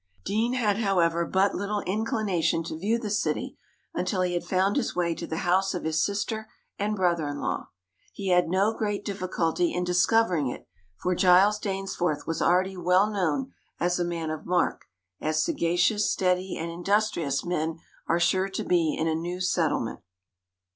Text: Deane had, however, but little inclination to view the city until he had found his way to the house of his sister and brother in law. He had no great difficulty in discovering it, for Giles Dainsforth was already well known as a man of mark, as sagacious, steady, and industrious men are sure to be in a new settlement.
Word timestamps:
Deane 0.25 0.53
had, 0.53 0.77
however, 0.79 1.27
but 1.27 1.53
little 1.53 1.81
inclination 1.81 2.63
to 2.63 2.75
view 2.75 2.97
the 2.97 3.11
city 3.11 3.55
until 3.93 4.21
he 4.23 4.33
had 4.33 4.43
found 4.43 4.75
his 4.75 4.95
way 4.95 5.13
to 5.13 5.27
the 5.27 5.37
house 5.45 5.75
of 5.75 5.83
his 5.83 6.03
sister 6.03 6.49
and 6.79 6.95
brother 6.95 7.27
in 7.27 7.39
law. 7.39 7.69
He 8.11 8.29
had 8.29 8.47
no 8.49 8.73
great 8.73 9.05
difficulty 9.05 9.71
in 9.71 9.83
discovering 9.83 10.47
it, 10.47 10.67
for 10.97 11.13
Giles 11.13 11.59
Dainsforth 11.59 12.25
was 12.25 12.41
already 12.41 12.75
well 12.77 13.11
known 13.11 13.53
as 13.79 13.99
a 13.99 14.03
man 14.03 14.31
of 14.31 14.43
mark, 14.43 14.85
as 15.19 15.43
sagacious, 15.43 16.09
steady, 16.11 16.57
and 16.57 16.71
industrious 16.71 17.45
men 17.45 17.77
are 18.07 18.19
sure 18.19 18.49
to 18.49 18.63
be 18.63 18.97
in 18.99 19.07
a 19.07 19.13
new 19.13 19.39
settlement. 19.39 19.99